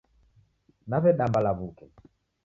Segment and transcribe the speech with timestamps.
[0.89, 1.85] Naw'edamba law'uke